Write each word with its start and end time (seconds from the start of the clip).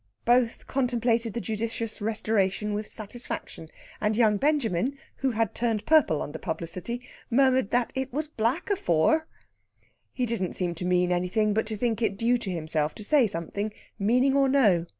Both 0.25 0.65
contemplated 0.65 1.33
the 1.33 1.39
judicious 1.41 2.01
restoration 2.01 2.73
with 2.73 2.89
satisfaction; 2.91 3.69
and 4.01 4.17
young 4.17 4.37
Benjamin, 4.37 4.97
who 5.17 5.29
had 5.29 5.53
turned 5.53 5.85
purple 5.85 6.23
under 6.23 6.39
publicity, 6.39 7.03
murmured 7.29 7.69
that 7.69 7.93
it 7.95 8.11
was 8.11 8.27
black 8.27 8.69
afower. 8.71 9.25
He 10.11 10.25
didn't 10.25 10.53
seem 10.53 10.73
to 10.73 10.85
mean 10.85 11.11
anything, 11.11 11.53
but 11.53 11.67
to 11.67 11.77
think 11.77 12.01
it 12.01 12.17
due 12.17 12.39
to 12.39 12.49
himself 12.49 12.95
to 12.95 13.03
say 13.03 13.27
something, 13.27 13.71
meaning 13.99 14.35
or 14.35 14.49
no. 14.49 14.87